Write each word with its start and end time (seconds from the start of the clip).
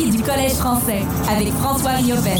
hockey 0.00 0.10
du 0.10 0.22
Collège 0.22 0.52
français 0.52 1.02
avec 1.30 1.52
François 1.54 1.92
Riopel. 1.92 2.38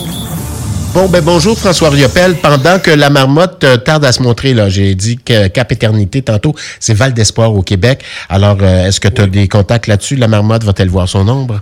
Bon, 0.93 1.09
ben 1.09 1.23
bonjour 1.23 1.57
François 1.57 1.91
Riopel. 1.91 2.35
Pendant 2.37 2.79
que 2.79 2.91
la 2.91 3.11
marmotte 3.11 3.63
euh, 3.63 3.77
tarde 3.77 4.05
à 4.05 4.13
se 4.13 4.23
montrer, 4.23 4.55
là, 4.55 4.69
j'ai 4.69 4.95
dit 4.95 5.19
que 5.19 5.47
Cap 5.49 5.71
Éternité 5.71 6.23
tantôt, 6.23 6.55
c'est 6.81 6.95
Val 6.95 7.15
d'Espoir 7.15 7.55
au 7.55 7.63
Québec. 7.63 8.03
Alors, 8.29 8.57
euh, 8.61 8.87
est-ce 8.87 8.99
que 8.99 9.09
tu 9.09 9.23
as 9.23 9.27
des 9.27 9.47
contacts 9.47 9.87
là-dessus? 9.87 10.17
La 10.17 10.27
marmotte 10.27 10.65
va-t-elle 10.65 10.89
voir 10.89 11.09
son 11.09 11.29
ombre? 11.29 11.61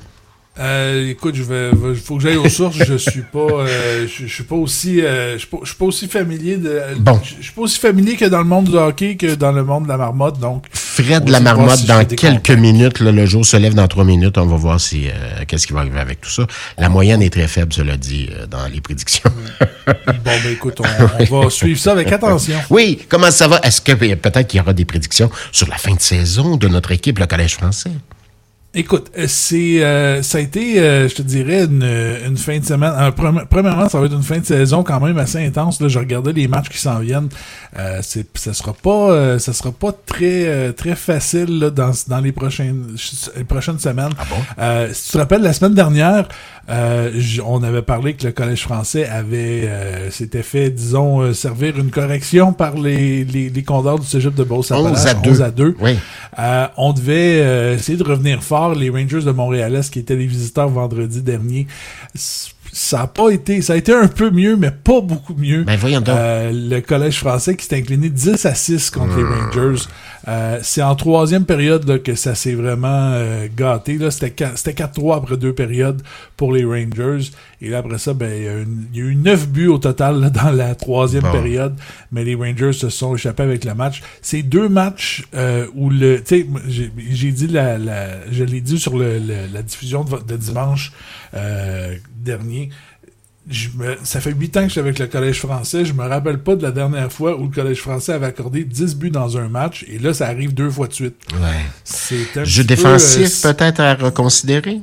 Euh, 0.58 1.10
écoute, 1.10 1.34
je 1.34 1.42
vais, 1.42 1.70
faut 1.96 2.16
que 2.16 2.22
j'aille 2.22 2.36
aux 2.36 2.48
sources. 2.48 2.78
je 2.78 2.96
suis 2.96 3.22
pas, 3.22 3.38
euh, 3.38 4.06
je, 4.08 4.26
suis 4.26 4.42
pas 4.44 4.56
aussi, 4.56 5.00
euh, 5.00 5.34
je, 5.34 5.38
suis 5.38 5.46
pas, 5.46 5.58
je 5.62 5.68
suis 5.68 5.76
pas 5.76 5.84
aussi 5.84 6.08
familier 6.08 6.56
de. 6.56 6.80
Bon. 6.98 7.20
Je, 7.22 7.42
suis 7.42 7.52
pas 7.52 7.62
aussi 7.62 7.78
familier 7.78 8.16
que 8.16 8.24
dans 8.24 8.38
le 8.38 8.44
monde 8.44 8.66
du 8.66 8.76
hockey 8.76 9.16
que 9.16 9.34
dans 9.34 9.52
le 9.52 9.64
monde 9.64 9.84
de 9.84 9.88
la 9.88 9.96
marmotte. 9.96 10.38
Donc. 10.40 10.66
Fred 10.98 11.24
on 11.28 11.30
la 11.30 11.38
marmotte 11.38 11.78
si 11.78 11.86
dans 11.86 12.04
quelques 12.04 12.50
minutes. 12.50 12.98
là, 12.98 13.12
le 13.12 13.24
jour 13.24 13.46
se 13.46 13.56
lève 13.56 13.74
dans 13.74 13.86
trois 13.86 14.04
minutes. 14.04 14.36
On 14.36 14.46
va 14.46 14.56
voir 14.56 14.80
si 14.80 15.06
euh, 15.06 15.44
qu'est-ce 15.46 15.64
qui 15.68 15.72
va 15.72 15.80
arriver 15.80 16.00
avec 16.00 16.20
tout 16.20 16.30
ça. 16.30 16.44
La 16.76 16.88
moyenne 16.88 17.22
est 17.22 17.30
très 17.30 17.46
faible, 17.46 17.72
cela 17.72 17.96
dit, 17.96 18.28
euh, 18.32 18.46
dans 18.46 18.66
les 18.66 18.80
prédictions. 18.80 19.30
Bon, 19.86 20.32
ben 20.44 20.52
écoute, 20.52 20.80
on, 20.80 21.24
on 21.34 21.42
va 21.42 21.50
suivre 21.50 21.78
ça 21.78 21.92
avec 21.92 22.10
attention. 22.10 22.58
oui, 22.70 22.98
comment 23.08 23.30
ça 23.30 23.46
va? 23.46 23.60
Est-ce 23.62 23.80
que 23.80 23.92
peut-être 23.92 24.48
qu'il 24.48 24.58
y 24.58 24.60
aura 24.60 24.72
des 24.72 24.84
prédictions 24.84 25.30
sur 25.52 25.68
la 25.68 25.76
fin 25.76 25.94
de 25.94 26.00
saison 26.00 26.56
de 26.56 26.66
notre 26.66 26.90
équipe, 26.90 27.20
le 27.20 27.26
Collège 27.26 27.54
français? 27.54 27.92
Écoute, 28.74 29.10
euh, 29.16 29.24
c'est, 29.28 29.82
euh, 29.82 30.22
ça 30.22 30.36
a 30.38 30.40
été, 30.42 30.78
euh, 30.78 31.08
je 31.08 31.14
te 31.14 31.22
dirais, 31.22 31.64
une, 31.64 31.82
une 31.82 32.36
fin 32.36 32.58
de 32.58 32.64
semaine. 32.64 32.92
euh, 32.98 33.10
premi- 33.10 33.46
premièrement, 33.48 33.88
ça 33.88 33.98
va 33.98 34.04
être 34.06 34.12
une 34.14 34.22
fin 34.22 34.38
de 34.38 34.44
saison 34.44 34.82
quand 34.82 35.00
même 35.00 35.16
assez 35.16 35.44
intense. 35.44 35.80
Là, 35.80 35.88
je 35.88 35.98
regardais 35.98 36.34
les 36.34 36.48
matchs 36.48 36.68
qui 36.68 36.78
s'en 36.78 36.98
viennent. 36.98 37.30
Euh, 37.78 38.00
c'est, 38.02 38.26
ça 38.36 38.52
sera 38.52 38.74
pas, 38.74 39.10
euh, 39.10 39.38
ça 39.38 39.54
sera 39.54 39.72
pas 39.72 39.92
très, 39.92 40.46
euh, 40.48 40.72
très 40.72 40.94
facile 40.96 41.58
là, 41.60 41.70
dans, 41.70 41.92
dans 42.08 42.20
les 42.20 42.30
prochaines, 42.32 42.94
les 43.36 43.44
prochaines 43.44 43.78
semaines. 43.78 44.12
Ah 44.18 44.24
bon? 44.28 44.36
Euh, 44.58 44.90
si 44.92 45.06
tu 45.06 45.12
te 45.12 45.18
rappelles, 45.18 45.42
la 45.42 45.54
semaine 45.54 45.74
dernière, 45.74 46.28
euh, 46.70 47.10
on 47.46 47.62
avait 47.62 47.82
parlé 47.82 48.14
que 48.14 48.26
le 48.26 48.32
Collège 48.32 48.62
français 48.62 49.06
avait 49.06 49.68
euh, 49.68 50.10
s'était 50.10 50.42
fait, 50.42 50.70
disons, 50.70 51.20
euh, 51.20 51.32
servir 51.32 51.78
une 51.78 51.90
correction 51.90 52.52
par 52.52 52.74
les, 52.76 53.24
les, 53.24 53.48
les 53.48 53.62
condors 53.62 53.98
du 53.98 54.06
Cégep 54.06 54.34
de 54.34 54.44
beauce 54.44 54.70
11 54.70 55.06
à 55.06 55.14
2. 55.14 55.30
11 55.30 55.42
à 55.42 55.50
2. 55.50 55.76
Oui. 55.80 55.98
Euh, 56.38 56.66
on 56.76 56.92
devait 56.92 57.40
euh, 57.40 57.74
essayer 57.76 57.96
de 57.96 58.04
revenir 58.04 58.42
fort. 58.42 58.74
Les 58.74 58.90
Rangers 58.90 59.22
de 59.22 59.30
Montréal-Est, 59.30 59.90
qui 59.92 59.98
étaient 60.00 60.16
les 60.16 60.26
visiteurs 60.26 60.68
vendredi 60.68 61.22
dernier, 61.22 61.66
ça 62.72 63.02
a 63.02 63.06
pas 63.06 63.30
été, 63.30 63.62
ça 63.62 63.72
a 63.72 63.76
été 63.76 63.92
un 63.92 64.08
peu 64.08 64.30
mieux, 64.30 64.56
mais 64.56 64.70
pas 64.70 65.00
beaucoup 65.00 65.34
mieux. 65.34 65.64
Ben 65.64 65.76
voyons 65.76 66.00
donc. 66.00 66.14
Euh, 66.16 66.50
le 66.52 66.80
Collège 66.80 67.18
français 67.18 67.56
qui 67.56 67.66
s'est 67.66 67.76
incliné 67.76 68.08
10 68.08 68.44
à 68.46 68.54
6 68.54 68.90
contre 68.90 69.16
les 69.16 69.24
Rangers. 69.24 69.84
Euh, 70.26 70.58
c'est 70.62 70.82
en 70.82 70.94
troisième 70.94 71.44
période 71.46 71.88
là, 71.88 71.98
que 71.98 72.14
ça 72.14 72.34
s'est 72.34 72.52
vraiment 72.54 73.12
euh, 73.14 73.46
gâté. 73.56 73.96
Là. 73.96 74.10
C'était, 74.10 74.30
qua- 74.44 74.52
c'était 74.56 74.82
4-3 74.84 75.16
après 75.16 75.36
deux 75.38 75.54
périodes 75.54 76.02
pour 76.36 76.52
les 76.52 76.64
Rangers. 76.64 77.30
Et 77.62 77.70
là, 77.70 77.78
après 77.78 77.98
ça, 77.98 78.12
ben, 78.14 78.30
il 78.36 78.44
y 78.44 78.48
a 78.48 78.58
une- 78.58 78.86
il 78.92 78.98
y, 78.98 79.02
a 79.02 79.04
eu 79.06 79.14
9 79.16 79.48
buts 79.48 79.68
au 79.68 79.78
total 79.78 80.20
là, 80.20 80.30
dans 80.30 80.50
la 80.50 80.74
troisième 80.74 81.22
Bon. 81.22 81.32
période. 81.32 81.74
Mais 82.12 82.24
les 82.24 82.34
Rangers 82.34 82.72
se 82.74 82.90
sont 82.90 83.14
échappés 83.16 83.42
avec 83.44 83.64
le 83.64 83.74
match. 83.74 84.02
C'est 84.20 84.42
deux 84.42 84.68
matchs 84.68 85.24
euh, 85.34 85.66
où 85.74 85.88
le... 85.88 86.18
Tu 86.22 86.40
sais, 86.42 86.46
j'ai, 86.68 86.92
j'ai 87.10 87.32
dit 87.32 87.46
la, 87.46 87.78
la... 87.78 88.30
Je 88.30 88.44
l'ai 88.44 88.60
dit 88.60 88.78
sur 88.78 88.98
le, 88.98 89.18
le- 89.18 89.46
la 89.52 89.62
diffusion 89.62 90.04
de, 90.04 90.16
de 90.26 90.36
dimanche 90.36 90.92
euh, 91.34 91.94
dernier 92.22 92.70
je 93.50 93.68
me, 93.76 93.96
ça 94.04 94.20
fait 94.20 94.32
huit 94.32 94.54
ans 94.58 94.60
que 94.60 94.66
je 94.66 94.72
suis 94.72 94.80
avec 94.80 94.98
le 94.98 95.06
Collège 95.06 95.38
français. 95.38 95.84
Je 95.86 95.94
me 95.94 96.06
rappelle 96.06 96.38
pas 96.38 96.54
de 96.54 96.62
la 96.62 96.70
dernière 96.70 97.10
fois 97.10 97.38
où 97.38 97.44
le 97.44 97.48
Collège 97.50 97.80
français 97.80 98.12
avait 98.12 98.26
accordé 98.26 98.62
10 98.62 98.96
buts 98.96 99.10
dans 99.10 99.38
un 99.38 99.48
match. 99.48 99.86
Et 99.88 99.98
là, 99.98 100.12
ça 100.12 100.26
arrive 100.26 100.52
deux 100.52 100.68
fois 100.70 100.86
de 100.86 100.92
suite. 100.92 101.16
Ouais. 101.32 101.64
C'est 101.82 102.36
un 102.36 102.44
Jeu 102.44 102.62
peu, 102.62 102.66
défensif, 102.66 103.46
euh, 103.46 103.52
peut-être 103.54 103.80
à 103.80 103.94
reconsidérer? 103.94 104.82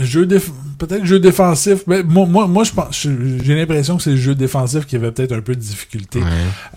jeu 0.00 0.24
déf- 0.24 0.50
peut-être 0.78 1.04
jeu 1.04 1.20
défensif. 1.20 1.84
Mais 1.86 2.02
moi, 2.02 2.26
moi, 2.26 2.46
moi, 2.46 2.64
je 2.64 2.72
pense, 2.72 3.06
j'ai 3.42 3.54
l'impression 3.54 3.96
que 3.96 4.02
c'est 4.02 4.10
le 4.10 4.16
jeu 4.16 4.34
défensif 4.34 4.86
qui 4.86 4.96
avait 4.96 5.12
peut-être 5.12 5.32
un 5.32 5.40
peu 5.40 5.54
de 5.54 5.60
difficulté. 5.60 6.20
Ouais. 6.20 6.26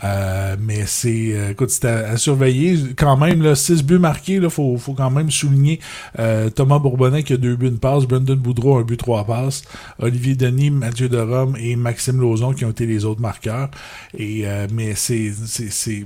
Euh, 0.03 0.55
mais 0.61 0.83
c'est, 0.85 1.29
euh, 1.33 1.51
écoute, 1.51 1.69
c'était 1.69 1.87
à, 1.87 2.09
à 2.09 2.17
surveiller. 2.17 2.77
Quand 2.95 3.17
même, 3.17 3.41
là, 3.41 3.55
6 3.55 3.83
buts 3.83 3.99
marqués, 3.99 4.39
là, 4.39 4.49
faut, 4.49 4.77
faut 4.77 4.93
quand 4.93 5.09
même 5.09 5.31
souligner 5.31 5.79
euh, 6.19 6.49
Thomas 6.49 6.79
Bourbonnais 6.79 7.23
qui 7.23 7.33
a 7.33 7.37
deux 7.37 7.55
buts, 7.55 7.67
une 7.67 7.79
passe, 7.79 8.05
Brendan 8.05 8.37
Boudreau 8.37 8.77
un 8.77 8.83
but, 8.83 8.97
trois 8.97 9.25
passes, 9.25 9.63
Olivier 9.99 10.35
Denis, 10.35 10.71
Mathieu 10.71 11.09
Derome 11.09 11.55
et 11.59 11.75
Maxime 11.75 12.19
Lauzon 12.19 12.53
qui 12.53 12.65
ont 12.65 12.71
été 12.71 12.85
les 12.85 13.05
autres 13.05 13.21
marqueurs. 13.21 13.69
Et 14.17 14.47
euh, 14.47 14.67
mais 14.73 14.95
c'est, 14.95 15.31
c'est, 15.45 15.71
c'est, 15.71 16.05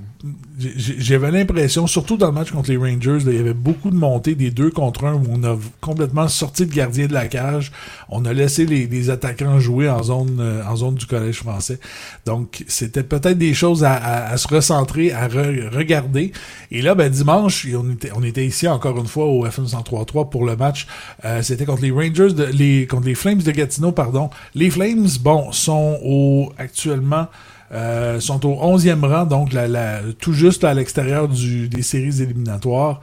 j'avais 0.57 1.31
l'impression, 1.31 1.87
surtout 1.87 2.17
dans 2.17 2.27
le 2.27 2.33
match 2.33 2.51
contre 2.51 2.69
les 2.69 2.77
Rangers, 2.77 3.19
là, 3.25 3.31
il 3.31 3.35
y 3.35 3.39
avait 3.39 3.53
beaucoup 3.53 3.89
de 3.89 3.95
montées 3.95 4.35
des 4.35 4.51
deux 4.51 4.69
contre 4.69 5.05
un 5.05 5.13
où 5.13 5.25
on 5.29 5.43
a 5.43 5.57
complètement 5.79 6.27
sorti 6.27 6.65
le 6.65 6.71
gardien 6.71 7.07
de 7.07 7.13
la 7.13 7.27
cage. 7.27 7.71
On 8.09 8.25
a 8.25 8.33
laissé 8.33 8.65
les, 8.65 9.09
attaquants 9.09 9.59
jouer 9.59 9.89
en 9.89 10.03
zone, 10.03 10.37
euh, 10.39 10.63
en 10.65 10.75
zone 10.75 10.95
du 10.95 11.05
collège 11.05 11.37
français. 11.37 11.79
Donc, 12.25 12.63
c'était 12.67 13.03
peut-être 13.03 13.37
des 13.37 13.53
choses 13.53 13.83
à, 13.83 14.35
se 14.37 14.47
recentrer, 14.47 15.11
à 15.11 15.27
re- 15.27 15.69
regarder. 15.69 16.31
Et 16.71 16.81
là, 16.81 16.95
ben, 16.95 17.09
dimanche, 17.09 17.67
on 18.13 18.23
était, 18.23 18.45
ici 18.45 18.67
encore 18.67 18.97
une 18.97 19.07
fois 19.07 19.25
au 19.25 19.45
FM 19.45 19.65
103.3 19.65 20.29
pour 20.29 20.45
le 20.45 20.55
match. 20.55 20.87
Euh, 21.25 21.41
c'était 21.41 21.65
contre 21.65 21.81
les 21.81 21.91
Rangers, 21.91 22.33
de, 22.33 22.45
les, 22.45 22.87
contre 22.87 23.05
les 23.07 23.15
Flames 23.15 23.41
de 23.41 23.51
Gatineau, 23.51 23.91
pardon. 23.91 24.29
Les 24.55 24.69
Flames, 24.69 25.07
bon, 25.21 25.51
sont 25.51 25.99
au, 26.03 26.51
actuellement, 26.57 27.27
euh, 27.73 28.19
sont 28.19 28.45
au 28.45 28.77
11e 28.77 29.05
rang, 29.05 29.25
donc 29.25 29.53
la, 29.53 30.01
tout 30.19 30.33
juste 30.33 30.63
à 30.63 30.73
l'extérieur 30.73 31.27
des 31.29 31.81
séries 31.81 32.21
éliminatoires. 32.21 32.99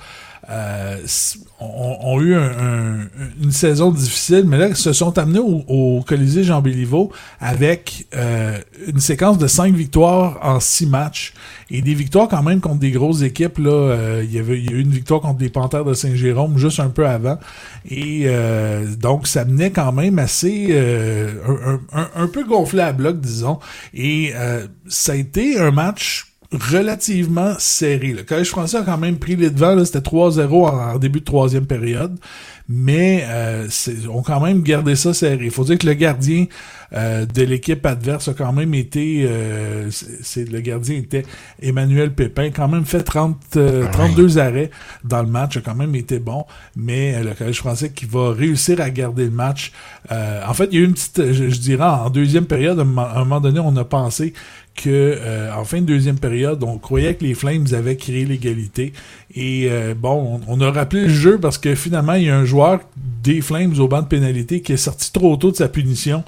Euh, 0.51 0.97
ont, 1.61 2.21
eu 2.23 2.35
un- 2.35 2.41
un- 2.41 2.99
une 3.43 3.53
saison 3.53 3.91
difficile, 3.91 4.45
mais 4.47 4.57
là, 4.57 4.69
ils 4.69 4.77
se 4.77 4.93
sont 4.95 5.19
amenés 5.19 5.41
au, 5.41 5.63
au 5.69 6.03
Colisée 6.07 6.43
Jean 6.43 6.63
Béliveau 6.63 7.13
avec 7.39 8.07
euh, 8.15 8.57
une 8.87 9.01
séquence 9.01 9.37
de 9.37 9.47
cinq 9.47 9.75
victoires 9.75 10.39
en 10.41 10.59
six 10.61 10.87
matchs 10.87 11.35
et 11.71 11.83
des 11.83 11.93
victoires 11.93 12.29
quand 12.29 12.43
même 12.43 12.61
contre 12.61 12.79
des 12.79 12.93
grosses 12.93 13.21
équipes. 13.23 13.59
Là, 13.59 13.71
Euh, 13.73 14.23
il, 14.25 14.33
y 14.33 14.39
avait, 14.39 14.59
il 14.59 14.71
y 14.71 14.75
a 14.75 14.77
eu 14.77 14.81
une 14.81 14.91
victoire 14.91 15.21
contre 15.21 15.41
les 15.41 15.51
Panthères 15.51 15.85
de 15.85 15.93
Saint-Jérôme 15.95 16.57
juste 16.57 16.81
un 16.81 16.89
peu 16.89 17.07
avant. 17.07 17.39
Et 17.91 18.23
euh, 18.27 18.87
donc, 18.97 19.27
ça 19.27 19.45
menait 19.45 19.71
quand 19.71 19.93
même 19.93 20.19
assez... 20.19 20.69
euh, 20.71 21.31
un- 21.93 22.09
un 22.15 22.27
peu 22.27 22.45
gonflé 22.45 22.81
à 22.81 22.93
bloc, 22.93 23.21
disons. 23.21 23.59
Et 23.93 24.33
euh, 24.35 24.67
ça 24.89 25.13
a 25.13 25.17
été 25.17 25.59
un 25.59 25.73
match 25.73 26.28
relativement 26.53 27.55
serré. 27.59 28.13
Le 28.15 28.23
Collège 28.23 28.49
français 28.49 28.79
a 28.79 28.83
quand 28.83 28.99
même 28.99 29.19
pris 29.19 29.37
les 29.37 29.51
devants. 29.51 29.85
C'était 29.85 29.99
3-0 30.01 30.47
en, 30.51 30.95
en 30.95 30.99
début 30.99 31.21
de 31.21 31.25
troisième 31.25 31.67
période. 31.67 32.19
Mais 32.71 33.25
euh, 33.29 33.67
c'est- 33.71 34.07
ont 34.09 34.23
quand 34.23 34.41
même 34.41 34.63
gardé 34.63 34.95
ça 34.95 35.15
serré. 35.15 35.39
Il 35.47 35.51
faut 35.51 35.65
dire 35.65 35.79
que 35.79 35.87
le 35.87 35.95
gardien 35.95 36.47
euh, 36.95 37.25
de 37.27 37.43
l'équipe 37.43 37.85
adverse 37.87 38.29
a 38.29 38.35
quand 38.35 38.53
même 38.53 38.75
été... 38.75 39.25
euh, 39.27 39.89
c'est 39.91 40.51
le 40.51 40.61
gardien 40.61 40.97
était 40.97 41.25
Emmanuel 41.63 42.13
Pépin. 42.15 42.51
Quand 42.51 42.69
même 42.69 42.85
fait 42.85 43.03
30, 43.03 43.39
euh, 43.57 43.87
32 43.93 44.39
arrêts 44.39 44.71
dans 45.05 45.23
le 45.23 45.29
match. 45.29 45.57
A 45.59 45.61
quand 45.61 45.75
même 45.75 45.95
été 45.95 46.19
bon. 46.19 46.45
Mais 46.77 47.23
le 47.23 47.33
Collège 47.35 47.59
français 47.59 47.91
qui 47.91 48.05
va 48.07 48.33
réussir 48.33 48.81
à 48.81 48.91
garder 48.91 49.25
le 49.25 49.31
match. 49.31 49.73
euh, 50.13 50.43
en 50.47 50.53
fait, 50.55 50.69
il 50.73 50.79
y 50.79 50.79
a 50.79 50.85
eu 50.85 50.87
une 50.87 50.95
petite... 50.95 51.23
Je, 51.33 51.49
je 51.51 51.61
dirais 51.61 51.85
en 51.85 52.11
deuxième 52.11 52.47
période, 52.47 52.79
à 52.79 52.83
un 52.83 52.85
moment 53.25 53.41
donné, 53.41 53.61
on 53.61 53.77
a 53.77 53.85
pensé 53.85 54.33
que 54.79 54.89
euh, 54.89 55.53
en 55.53 55.65
fin 55.65 55.81
de 55.81 55.87
deuxième 55.87 56.19
période, 56.19 56.63
on 56.63 56.79
croyait 56.79 57.15
que 57.15 57.25
les 57.25 57.35
Flames 57.35 57.67
avaient 57.73 57.97
créé 57.97 58.25
l'égalité. 58.25 58.93
Et 59.35 59.69
euh, 59.71 59.95
bon, 59.95 60.41
on, 60.47 60.59
on 60.59 60.61
a 60.61 60.71
rappelé 60.71 61.03
le 61.03 61.09
jeu 61.09 61.39
parce 61.39 61.59
que 61.59 61.75
finalement, 61.75 62.15
il 62.15 62.25
y 62.25 62.31
a 62.31 62.37
un 62.37 62.45
joueur 62.45 62.81
des 63.23 63.41
Flames 63.41 63.75
au 63.79 63.89
banc 63.89 64.03
de 64.03 64.07
pénalité 64.07 64.63
qui 64.63 64.73
est 64.73 64.79
sorti 64.79 65.13
trop 65.13 65.37
tôt 65.37 65.51
de 65.51 65.57
sa 65.57 65.69
punition. 65.69 66.23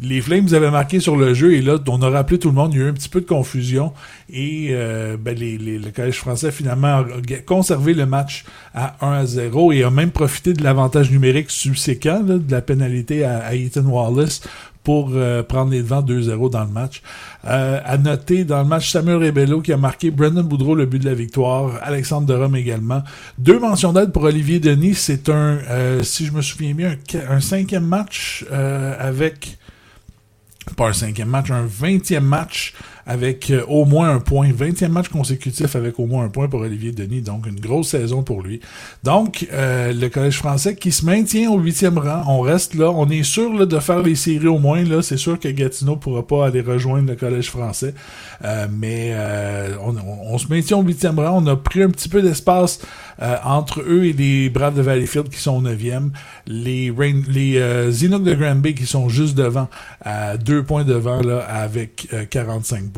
Les 0.00 0.20
Flames 0.20 0.46
avaient 0.52 0.70
marqué 0.70 1.00
sur 1.00 1.16
le 1.16 1.34
jeu 1.34 1.54
et 1.54 1.60
là, 1.60 1.76
on 1.88 2.00
a 2.02 2.08
rappelé 2.08 2.38
tout 2.38 2.48
le 2.48 2.54
monde. 2.54 2.72
Il 2.72 2.78
y 2.78 2.82
a 2.82 2.86
eu 2.86 2.88
un 2.88 2.92
petit 2.92 3.08
peu 3.08 3.20
de 3.20 3.26
confusion 3.26 3.92
et 4.32 4.68
euh, 4.70 5.16
ben, 5.18 5.36
les, 5.36 5.58
les- 5.58 5.78
le 5.78 5.90
Collège 5.90 6.18
français 6.18 6.52
finalement 6.52 6.98
a 6.98 7.04
conservé 7.44 7.94
le 7.94 8.06
match 8.06 8.44
à 8.74 8.94
1 9.04 9.12
à 9.12 9.26
0 9.26 9.72
et 9.72 9.82
a 9.82 9.90
même 9.90 10.10
profité 10.12 10.52
de 10.52 10.62
l'avantage 10.62 11.10
numérique 11.10 11.50
subséquent 11.50 12.22
là, 12.24 12.38
de 12.38 12.50
la 12.52 12.60
pénalité 12.62 13.24
à, 13.24 13.38
à 13.38 13.54
Ethan 13.54 13.82
Wallace 13.86 14.40
pour 14.84 15.10
euh, 15.14 15.42
prendre 15.42 15.72
les 15.72 15.82
devants 15.82 16.00
2-0 16.00 16.48
dans 16.50 16.62
le 16.64 16.70
match. 16.70 17.02
Euh, 17.44 17.80
à 17.84 17.98
noter 17.98 18.44
dans 18.44 18.62
le 18.62 18.68
match 18.68 18.90
Samuel 18.92 19.16
Rebello 19.16 19.60
qui 19.60 19.72
a 19.72 19.76
marqué 19.76 20.12
Brendan 20.12 20.44
Boudreau 20.46 20.76
le 20.76 20.86
but 20.86 21.00
de 21.00 21.08
la 21.08 21.14
victoire, 21.14 21.72
Alexandre 21.82 22.26
Derome 22.28 22.54
également. 22.54 23.02
Deux 23.36 23.58
mentions 23.58 23.92
d'aide 23.92 24.12
pour 24.12 24.22
Olivier 24.22 24.60
Denis. 24.60 24.94
C'est 24.94 25.28
un, 25.28 25.58
euh, 25.68 26.02
si 26.04 26.24
je 26.24 26.32
me 26.32 26.40
souviens 26.40 26.72
bien, 26.74 26.94
un 27.28 27.40
cinquième 27.40 27.84
match 27.84 28.46
euh, 28.52 28.94
avec 29.00 29.58
pas 30.74 30.88
un 30.88 30.92
cinquième 30.92 31.28
match, 31.28 31.50
un 31.50 31.66
vingtième 31.66 32.24
match 32.24 32.74
avec 33.08 33.50
euh, 33.50 33.64
au 33.66 33.84
moins 33.86 34.10
un 34.14 34.20
point, 34.20 34.52
vingtième 34.52 34.92
match 34.92 35.08
consécutif 35.08 35.74
avec 35.74 35.98
au 35.98 36.06
moins 36.06 36.24
un 36.26 36.28
point 36.28 36.46
pour 36.46 36.60
Olivier 36.60 36.92
Denis, 36.92 37.22
donc 37.22 37.46
une 37.46 37.58
grosse 37.58 37.88
saison 37.88 38.22
pour 38.22 38.42
lui. 38.42 38.60
Donc, 39.02 39.48
euh, 39.52 39.92
le 39.92 40.08
Collège 40.08 40.36
français 40.36 40.76
qui 40.76 40.92
se 40.92 41.04
maintient 41.04 41.50
au 41.50 41.58
huitième 41.58 41.98
rang, 41.98 42.22
on 42.28 42.40
reste 42.40 42.74
là, 42.74 42.90
on 42.90 43.08
est 43.08 43.22
sûr 43.24 43.52
là, 43.52 43.66
de 43.66 43.78
faire 43.80 44.02
les 44.02 44.14
séries 44.14 44.46
au 44.46 44.58
moins, 44.58 44.84
là, 44.84 45.02
c'est 45.02 45.16
sûr 45.16 45.40
que 45.40 45.48
Gatineau 45.48 45.96
pourra 45.96 46.24
pas 46.26 46.46
aller 46.46 46.60
rejoindre 46.60 47.08
le 47.08 47.16
Collège 47.16 47.48
français, 47.50 47.94
Euh, 48.44 48.66
mais 48.70 49.10
euh, 49.14 49.74
on, 49.82 49.96
on- 49.96 50.34
on 50.34 50.38
se 50.38 50.46
maintient 50.48 50.76
au 50.76 50.82
huitième 50.82 51.18
rang, 51.18 51.42
on 51.42 51.46
a 51.48 51.56
pris 51.56 51.82
un 51.82 51.90
petit 51.90 52.08
peu 52.08 52.22
d'espace 52.22 52.78
Euh, 53.20 53.34
entre 53.44 53.80
eux 53.80 54.04
et 54.04 54.12
les 54.12 54.48
Braves 54.48 54.76
de 54.76 54.80
Valleyfield 54.82 55.28
qui 55.28 55.40
sont 55.40 55.56
au 55.56 55.60
9e, 55.60 56.10
les, 56.46 56.92
Rain, 56.96 57.20
les 57.28 57.54
euh, 57.56 57.90
de 57.90 58.34
Granby 58.34 58.74
qui 58.76 58.86
sont 58.86 59.08
juste 59.08 59.36
devant, 59.36 59.66
à 60.04 60.36
deux 60.36 60.62
points 60.62 60.84
devant 60.84 61.20
là, 61.20 61.38
avec 61.40 62.06
45 62.30 62.90
points. 62.92 62.97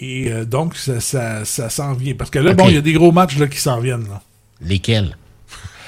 Et 0.00 0.30
donc, 0.46 0.76
ça, 0.76 1.00
ça, 1.00 1.44
ça 1.44 1.70
s'en 1.70 1.94
vient. 1.94 2.14
Parce 2.14 2.30
que 2.30 2.38
là, 2.38 2.54
bon, 2.54 2.68
il 2.68 2.74
y 2.74 2.78
a 2.78 2.82
des 2.82 2.92
gros 2.92 3.12
matchs 3.12 3.38
là, 3.38 3.46
qui 3.46 3.58
s'en 3.58 3.80
viennent. 3.80 4.08
Là. 4.08 4.22
Lesquels? 4.60 5.16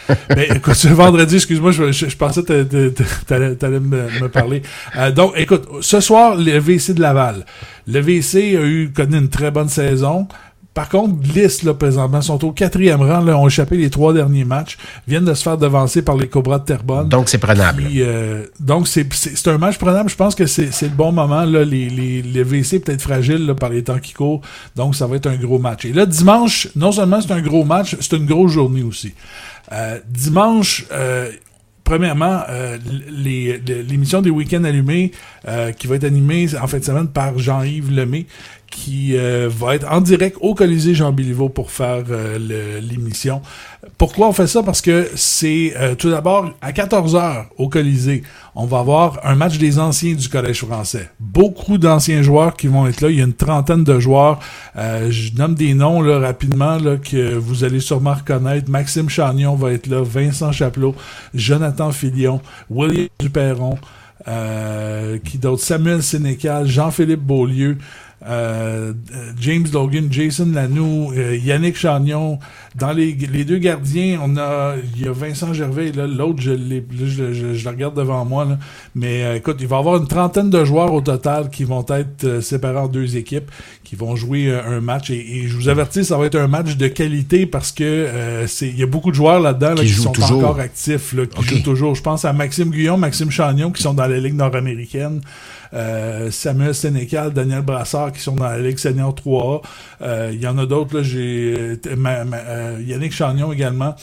ben, 0.28 0.56
écoute, 0.56 0.74
ce 0.74 0.88
vendredi, 0.88 1.36
excuse-moi, 1.36 1.72
je, 1.72 1.92
je, 1.92 2.16
pensais 2.16 2.42
que 2.42 3.52
t'allais 3.52 3.80
me, 3.80 4.20
me 4.20 4.28
parler. 4.28 4.62
Euh, 4.96 5.10
donc, 5.12 5.34
écoute, 5.36 5.68
ce 5.80 6.00
soir, 6.00 6.36
le 6.36 6.58
VC 6.58 6.94
de 6.94 7.00
Laval. 7.00 7.46
Le 7.86 8.00
VC 8.00 8.56
a 8.56 8.64
eu 8.64 8.92
connu 8.94 9.16
une 9.16 9.28
très 9.28 9.50
bonne 9.50 9.68
saison. 9.68 10.26
Par 10.74 10.88
contre, 10.88 11.14
liste 11.34 11.64
là, 11.64 11.74
présentement, 11.74 12.22
sont 12.22 12.42
au 12.44 12.52
quatrième 12.52 13.02
rang, 13.02 13.20
là, 13.20 13.36
ont 13.36 13.46
échappé 13.46 13.76
les 13.76 13.90
trois 13.90 14.14
derniers 14.14 14.44
matchs, 14.44 14.78
viennent 15.06 15.24
de 15.24 15.34
se 15.34 15.42
faire 15.42 15.58
devancer 15.58 16.02
par 16.02 16.16
les 16.16 16.28
Cobras 16.28 16.60
de 16.60 16.64
Terrebonne. 16.64 17.08
Donc, 17.08 17.28
c'est 17.28 17.38
prenable. 17.38 17.84
Euh, 17.94 18.46
donc, 18.58 18.88
c'est 18.88 19.48
un 19.48 19.58
match 19.58 19.76
prenable. 19.76 20.08
Je 20.08 20.16
pense 20.16 20.34
que 20.34 20.46
c'est 20.46 20.70
le 20.82 20.88
bon 20.88 21.12
moment. 21.12 21.44
Là, 21.44 21.64
les, 21.64 21.90
les, 21.90 22.22
les 22.22 22.42
VC 22.42 22.80
peut-être 22.80 23.02
fragiles 23.02 23.54
par 23.58 23.70
les 23.70 23.84
temps 23.84 23.98
qui 23.98 24.14
courent. 24.14 24.40
Donc, 24.76 24.94
ça 24.96 25.06
va 25.06 25.16
être 25.16 25.26
un 25.26 25.36
gros 25.36 25.58
match. 25.58 25.84
Et 25.84 25.92
là, 25.92 26.06
dimanche, 26.06 26.68
non 26.74 26.92
seulement 26.92 27.20
c'est 27.20 27.32
un 27.32 27.42
gros 27.42 27.64
match, 27.64 27.96
c'est 28.00 28.16
une 28.16 28.26
grosse 28.26 28.52
journée 28.52 28.82
aussi. 28.82 29.12
Euh, 29.72 29.98
dimanche, 30.08 30.84
euh, 30.92 31.30
premièrement, 31.84 32.42
euh, 32.48 32.78
l'émission 33.08 34.22
des 34.22 34.30
week-ends 34.30 34.64
allumés 34.64 35.12
qui 35.78 35.86
va 35.86 35.96
être 35.96 36.04
animée 36.04 36.46
en 36.60 36.66
fin 36.66 36.78
de 36.78 36.84
semaine 36.84 37.08
par 37.08 37.38
Jean-Yves 37.38 37.90
Lemay, 37.90 38.26
qui 38.72 39.16
euh, 39.16 39.48
va 39.50 39.74
être 39.74 39.86
en 39.92 40.00
direct 40.00 40.38
au 40.40 40.54
Colisée 40.54 40.94
Jean 40.94 41.12
Béliveau 41.12 41.50
pour 41.50 41.70
faire 41.70 42.02
euh, 42.10 42.80
l'émission. 42.80 43.42
Pourquoi 43.98 44.28
on 44.28 44.32
fait 44.32 44.46
ça? 44.46 44.62
Parce 44.62 44.80
que 44.80 45.08
c'est 45.14 45.74
euh, 45.76 45.94
tout 45.94 46.10
d'abord 46.10 46.50
à 46.62 46.72
14h 46.72 47.44
au 47.58 47.68
Colisée, 47.68 48.22
on 48.54 48.64
va 48.64 48.78
avoir 48.78 49.20
un 49.24 49.34
match 49.34 49.58
des 49.58 49.78
anciens 49.78 50.14
du 50.14 50.26
Collège 50.28 50.64
français. 50.64 51.10
Beaucoup 51.20 51.76
d'anciens 51.76 52.22
joueurs 52.22 52.56
qui 52.56 52.66
vont 52.66 52.86
être 52.86 53.02
là. 53.02 53.10
Il 53.10 53.18
y 53.18 53.20
a 53.20 53.24
une 53.24 53.34
trentaine 53.34 53.84
de 53.84 54.00
joueurs. 54.00 54.40
je 54.74 55.36
nomme 55.36 55.54
des 55.54 55.74
noms 55.74 56.00
là, 56.00 56.18
rapidement 56.18 56.78
là, 56.78 56.96
que 56.96 57.34
vous 57.34 57.64
allez 57.64 57.80
sûrement 57.80 58.14
reconnaître. 58.14 58.70
Maxime 58.70 59.10
Chagnon 59.10 59.54
va 59.54 59.72
être 59.72 59.86
là, 59.86 60.02
Vincent 60.02 60.50
Chaplot, 60.50 60.94
Jonathan 61.34 61.92
Filion, 61.92 62.40
William 62.70 63.08
Duperron, 63.18 63.76
qui 65.24 65.38
d'autre? 65.38 65.62
Samuel 65.62 66.02
Sénécal, 66.02 66.66
Jean-Philippe 66.66 67.22
Beaulieu. 67.22 67.76
Euh, 68.26 68.92
James 69.40 69.66
Logan, 69.72 70.08
Jason 70.10 70.50
Lanou, 70.52 71.12
euh, 71.12 71.36
Yannick 71.36 71.76
Chagnon. 71.76 72.38
Dans 72.76 72.92
les, 72.92 73.12
les, 73.12 73.44
deux 73.44 73.58
gardiens, 73.58 74.20
on 74.22 74.36
a 74.36 74.76
il 74.94 75.02
y 75.02 75.08
a 75.08 75.12
Vincent 75.12 75.52
Gervais, 75.52 75.92
l'autre, 75.92 76.40
je, 76.40 76.52
je, 76.54 77.32
je, 77.32 77.54
je, 77.54 77.64
le 77.64 77.70
regarde 77.70 77.96
devant 77.96 78.24
moi. 78.24 78.44
Là. 78.44 78.58
Mais 78.94 79.24
euh, 79.24 79.36
écoute, 79.36 79.56
il 79.60 79.66
va 79.66 79.76
y 79.76 79.78
avoir 79.78 79.96
une 79.96 80.06
trentaine 80.06 80.50
de 80.50 80.64
joueurs 80.64 80.92
au 80.92 81.00
total 81.00 81.50
qui 81.50 81.64
vont 81.64 81.84
être 81.88 82.40
séparés 82.40 82.78
en 82.78 82.88
deux 82.88 83.16
équipes, 83.16 83.50
qui 83.84 83.96
vont 83.96 84.16
jouer 84.16 84.52
un 84.52 84.80
match. 84.80 85.10
Et, 85.10 85.48
je 85.48 85.56
vous 85.56 85.68
avertis, 85.68 86.04
ça 86.04 86.16
va 86.16 86.26
être 86.26 86.38
un 86.38 86.48
match 86.48 86.76
de 86.76 86.88
qualité 86.88 87.46
parce 87.46 87.72
que 87.72 88.08
c'est 88.46 88.68
il 88.68 88.78
y 88.78 88.82
a 88.82 88.86
beaucoup 88.86 89.10
de 89.10 89.16
joueurs 89.16 89.40
là-dedans 89.40 89.74
qui, 89.74 89.88
sont 89.88 90.22
encore 90.22 90.60
actifs, 90.60 91.12
là, 91.12 91.26
qui 91.26 91.44
jouent 91.44 91.62
toujours. 91.62 91.94
Je 91.94 92.02
pense 92.02 92.24
à 92.24 92.32
Maxime 92.32 92.70
Guillon, 92.70 92.96
Maxime 92.96 93.30
Chagnon, 93.30 93.70
qui 93.70 93.82
sont 93.82 93.94
dans 93.94 94.06
la 94.06 94.18
Ligue 94.18 94.34
nord-américaine. 94.34 95.20
Euh, 95.74 96.30
Samuel 96.30 96.74
Sénécal, 96.74 97.32
Daniel 97.32 97.62
Brassard 97.62 98.12
qui 98.12 98.20
sont 98.20 98.34
dans 98.36 98.48
la 98.48 98.58
Ligue 98.58 98.78
Senior 98.78 99.14
3A. 99.14 99.62
Euh, 100.02 100.30
il 100.32 100.40
y 100.40 100.46
en 100.46 100.58
a 100.58 100.66
d'autres, 100.66 100.98
là, 100.98 101.02
j'ai 101.02 101.78
euh, 101.86 102.82
Yannick 102.86 103.12
Chagnon 103.12 103.52
également. 103.52 103.94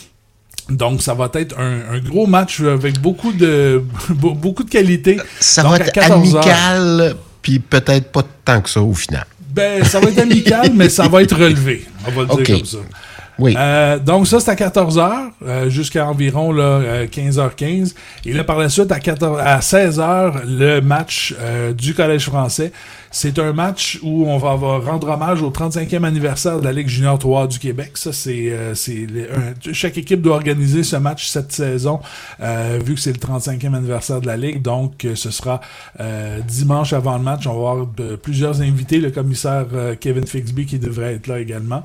Donc, 0.69 1.01
ça 1.01 1.13
va 1.13 1.29
être 1.33 1.57
un, 1.57 1.99
gros 1.99 2.27
match 2.27 2.61
avec 2.61 2.99
beaucoup 2.99 3.33
de 3.33 3.83
beaucoup 4.09 4.63
de 4.63 4.69
qualité. 4.69 5.19
Ça 5.39 5.63
va 5.63 5.77
être 5.77 6.11
amical, 6.11 7.15
puis 7.41 7.59
peut-être 7.59 8.11
pas 8.11 8.23
tant 8.45 8.61
que 8.61 8.69
ça 8.69 8.81
au 8.81 8.93
final. 8.93 9.25
Ben, 9.51 9.83
ça 9.83 9.99
va 9.99 10.09
être 10.09 10.19
amical, 10.19 10.71
mais 10.73 10.89
ça 10.89 11.07
va 11.07 11.23
être 11.23 11.35
relevé. 11.35 11.85
On 12.07 12.11
va 12.11 12.21
le 12.21 12.43
dire 12.43 12.57
comme 12.57 12.65
ça. 12.65 12.77
Oui. 13.39 13.55
Euh, 13.57 13.99
donc 13.99 14.27
ça, 14.27 14.39
c'est 14.39 14.51
à 14.51 14.55
14h 14.55 15.31
euh, 15.45 15.69
jusqu'à 15.69 16.05
environ 16.05 16.51
là, 16.51 17.05
15h15. 17.05 17.63
Euh, 17.63 18.29
Et 18.29 18.33
là, 18.33 18.43
par 18.43 18.57
la 18.57 18.69
suite, 18.69 18.91
à, 18.91 18.99
14, 18.99 19.39
à 19.39 19.59
16h, 19.59 20.45
le 20.45 20.81
match 20.81 21.33
du 21.75 21.93
Collège 21.93 22.25
français. 22.25 22.71
C'est 23.11 23.39
un 23.39 23.53
match 23.53 23.99
où 24.03 24.27
on 24.27 24.37
va, 24.37 24.51
rendre 24.51 25.09
hommage 25.09 25.41
au 25.41 25.49
35e 25.49 26.03
anniversaire 26.03 26.59
de 26.59 26.65
la 26.65 26.71
Ligue 26.71 26.87
junior 26.87 27.17
3 27.17 27.47
du 27.47 27.57
Québec. 27.57 27.93
Ça, 27.95 28.13
c'est, 28.13 28.53
c'est 28.75 29.07
chaque 29.73 29.97
équipe 29.97 30.21
doit 30.21 30.35
organiser 30.35 30.83
ce 30.83 30.95
match 30.95 31.27
cette 31.27 31.51
saison, 31.51 32.01
vu 32.39 32.93
que 32.93 32.99
c'est 32.99 33.11
le 33.11 33.17
35e 33.17 33.73
anniversaire 33.73 34.21
de 34.21 34.27
la 34.27 34.37
Ligue. 34.37 34.61
Donc, 34.61 35.07
ce 35.15 35.31
sera 35.31 35.59
dimanche 36.47 36.93
avant 36.93 37.17
le 37.17 37.23
match. 37.23 37.47
On 37.47 37.59
va 37.59 37.71
avoir 37.71 37.87
plusieurs 38.21 38.61
invités, 38.61 38.99
le 38.99 39.09
commissaire 39.09 39.65
Kevin 39.99 40.27
Fixby 40.27 40.67
qui 40.67 40.77
devrait 40.77 41.15
être 41.15 41.25
là 41.25 41.39
également. 41.39 41.83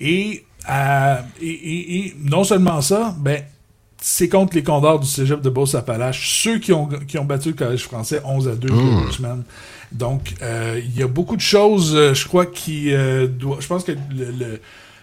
Et 0.00 0.44
euh, 0.68 1.16
et, 1.40 2.14
non 2.22 2.44
seulement 2.44 2.80
ça, 2.80 3.14
ben, 3.18 3.42
c'est 4.00 4.28
contre 4.28 4.56
les 4.56 4.62
Condors 4.62 5.00
du 5.00 5.06
cégep 5.06 5.40
de 5.40 5.50
Beauce-Appalaches, 5.50 6.42
ceux 6.42 6.58
qui 6.58 6.72
ont, 6.72 6.88
qui 7.06 7.18
ont 7.18 7.24
battu 7.24 7.50
le 7.50 7.54
Collège 7.54 7.84
français 7.84 8.20
11 8.24 8.48
à 8.48 8.54
2 8.54 8.68
mmh. 8.68 8.72
il 8.72 9.04
deux 9.06 9.12
semaines. 9.12 9.42
Donc, 9.92 10.34
euh, 10.42 10.80
il 10.82 10.98
y 10.98 11.02
a 11.02 11.06
beaucoup 11.06 11.36
de 11.36 11.42
choses, 11.42 11.94
euh, 11.94 12.14
je 12.14 12.26
crois, 12.26 12.46
qui 12.46 12.90
doit, 13.38 13.58
je 13.60 13.66
pense 13.66 13.84
que 13.84 13.92
le, 13.92 14.58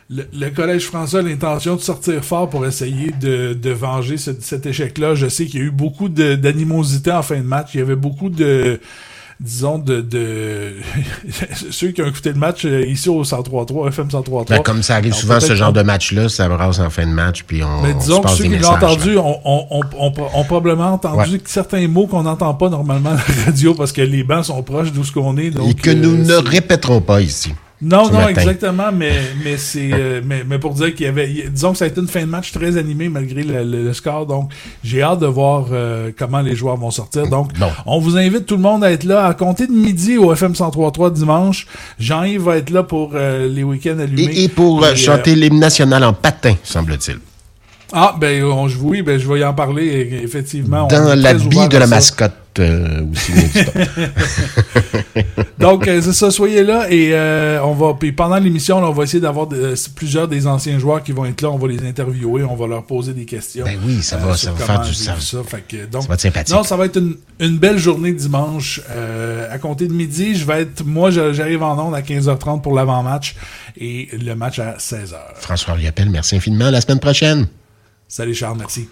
le, 0.10 0.28
le, 0.34 0.50
Collège 0.50 0.86
français 0.86 1.18
a 1.18 1.22
l'intention 1.22 1.76
de 1.76 1.82
sortir 1.82 2.24
fort 2.26 2.50
pour 2.50 2.66
essayer 2.66 3.12
de, 3.12 3.54
de 3.54 3.70
venger 3.70 4.18
cet 4.18 4.66
échec-là. 4.66 5.16
Je 5.16 5.28
sais 5.28 5.46
qu'il 5.46 5.60
y 5.60 5.64
a 5.64 5.66
eu 5.68 5.72
beaucoup 5.72 6.10
d'animosité 6.10 7.12
en 7.12 7.22
fin 7.22 7.38
de 7.38 7.44
match. 7.44 7.76
Il 7.76 7.80
y 7.80 7.82
avait 7.82 7.96
beaucoup 7.96 8.30
de 8.30 8.80
disons, 9.40 9.78
de, 9.78 10.02
de 10.02 10.74
ceux 11.72 11.92
qui 11.92 12.02
ont 12.02 12.08
écouté 12.08 12.30
le 12.30 12.40
match 12.40 12.66
euh, 12.66 12.86
ici 12.86 13.08
au 13.08 13.24
103.3, 13.24 13.88
FM 13.88 14.08
103.3. 14.08 14.50
Ben, 14.50 14.62
comme 14.62 14.84
ça 14.84 14.96
arrive 14.96 15.14
souvent, 15.14 15.40
ce 15.40 15.56
genre 15.56 15.72
de 15.72 15.82
match-là, 15.82 16.28
ça 16.28 16.50
brasse 16.50 16.80
en 16.80 16.90
fin 16.90 17.06
de 17.06 17.12
match, 17.12 17.44
puis 17.44 17.64
on. 17.64 17.82
Mais 17.82 17.94
disons 17.94 18.22
que 18.22 18.30
ceux 18.30 18.44
qui 18.46 18.58
l'ont 18.58 18.70
entendu 18.70 19.18
ont, 19.18 19.40
on, 19.46 19.86
on, 19.98 20.44
probablement 20.44 20.94
entendu 20.94 21.40
certains 21.46 21.88
mots 21.88 22.08
qu'on 22.08 22.24
n'entend 22.24 22.54
pas 22.54 22.70
normalement 22.70 23.12
à 23.12 23.16
la 23.16 23.46
radio 23.46 23.74
parce 23.74 23.92
que 23.92 24.02
les 24.02 24.24
bancs 24.24 24.46
sont 24.46 24.62
proches 24.64 24.92
d'où 24.92 25.04
ce 25.04 25.12
qu'on 25.12 25.38
est. 25.38 25.52
Donc, 25.52 25.70
Et 25.70 25.74
que 25.74 25.92
nous 25.92 26.16
euh, 26.16 26.42
ne 26.42 26.48
répéterons 26.50 27.02
pas 27.02 27.22
ici. 27.22 27.54
Non, 27.82 28.10
non, 28.12 28.28
exactement, 28.28 28.92
mais, 28.94 29.14
mais 29.42 29.56
c'est 29.56 29.92
euh, 29.94 30.22
mais, 30.26 30.44
mais 30.46 30.60
pour 30.60 30.74
dire 30.74 30.94
qu'il 30.94 31.06
y 31.06 31.10
avait. 31.10 31.46
Disons 31.50 31.72
que 31.72 31.78
ça 31.78 31.86
a 31.86 31.88
été 31.88 32.02
une 32.02 32.10
fin 32.10 32.22
de 32.22 32.26
match 32.26 32.52
très 32.52 32.76
animée 32.76 33.08
malgré 33.08 33.42
le, 33.42 33.94
score. 33.94 34.26
Donc, 34.26 34.52
j'ai 34.84 35.02
hâte 35.02 35.20
de 35.20 35.26
voir 35.28 35.68
euh, 35.72 36.12
comment 36.18 36.42
les 36.42 36.56
joueurs 36.56 36.76
vont 36.76 36.92
sortir. 36.92 37.28
Donc, 37.28 37.52
on 37.86 38.00
vous 38.00 38.18
invite 38.18 38.46
tout 38.46 38.58
le 38.58 38.62
monde 38.62 38.84
à 38.84 38.92
être 38.92 39.06
là 39.06 39.26
à 39.26 39.34
compter 39.34 39.66
de 39.66 39.72
midi 39.72 40.18
au 40.18 40.34
FM 40.34 40.52
103.3 40.52 41.14
dimanche. 41.14 41.68
Jean-Yves 42.00 42.42
va 42.42 42.58
être 42.58 42.70
là 42.70 42.84
pour 42.84 43.12
euh, 43.14 43.48
les 43.48 43.64
week-ends 43.64 43.98
allumés. 43.98 44.30
Et, 44.44 44.50
pour 44.50 44.86
chanter 44.96 45.36
l'hymne 45.36 45.60
national 45.60 46.04
en 46.04 46.12
patin, 46.12 46.56
semble-t-il. 46.64 47.20
Ah, 47.94 48.16
ben, 48.20 48.44
on, 48.44 48.68
oui, 48.82 49.02
ben, 49.02 49.18
je 49.18 49.28
vais 49.32 49.40
y 49.40 49.44
en 49.46 49.54
parler, 49.54 50.20
effectivement. 50.22 50.88
Dans 50.88 51.18
l'habit 51.18 51.68
de 51.70 51.78
la 51.78 51.88
mascotte. 51.88 52.34
Euh, 52.58 53.06
Donc, 55.60 55.88
euh, 55.88 56.02
c'est 56.02 56.14
ça, 56.14 56.32
soyez 56.32 56.64
là 56.64 56.90
et 56.90 57.12
euh, 57.14 57.62
on 57.64 57.74
va, 57.74 57.94
puis 57.94 58.12
pendant 58.12 58.38
l'émission, 58.38 58.78
on 58.78 58.92
va 58.92 59.04
essayer 59.04 59.20
d'avoir 59.20 59.48
plusieurs 59.96 60.28
des 60.28 60.48
anciens 60.48 60.80
joueurs 60.80 61.04
qui 61.04 61.12
vont 61.12 61.26
être 61.26 61.42
là. 61.42 61.50
On 61.52 61.58
va 61.58 61.68
les 61.68 61.86
interviewer, 61.86 62.44
on 62.44 62.56
va 62.56 62.68
leur 62.68 62.84
poser 62.84 63.14
des 63.14 63.26
questions. 63.26 63.66
Ben 63.66 63.78
oui, 63.86 64.02
ça 64.02 64.18
va, 64.18 64.36
ça 64.36 64.52
va 64.52 64.66
faire 64.66 64.82
du 64.82 64.94
sens. 64.94 65.32
Ça. 65.32 65.44
Fait 65.44 65.90
donc, 65.90 66.04
ça 66.04 66.08
va 66.08 66.14
être 66.16 66.22
sympathique. 66.22 66.56
Non, 66.56 66.64
ça 66.64 66.76
va 66.76 66.86
être 66.86 66.98
une, 66.98 67.16
une 67.40 67.58
belle 67.58 67.78
journée 67.78 68.14
dimanche. 68.14 68.82
à 69.52 69.58
compter 69.60 69.88
de 69.88 69.94
midi, 69.94 70.36
je 70.36 70.46
vais 70.46 70.62
être, 70.62 70.86
moi, 70.86 71.12
j'arrive 71.12 71.64
en 71.64 71.88
onde 71.88 71.96
à 71.96 72.02
15h30 72.02 72.62
pour 72.62 72.74
l'avant-match 72.74 73.36
et 73.78 74.10
le 74.14 74.34
match 74.36 74.60
à 74.60 74.78
16h. 74.78 75.16
François 75.36 75.74
Riopel, 75.76 76.10
merci 76.10 76.36
infiniment. 76.36 76.66
À 76.66 76.72
la 76.72 76.82
semaine 76.82 77.00
prochaine. 77.00 77.48
Salut 78.08 78.34
Charles, 78.34 78.58
merci. 78.58 78.88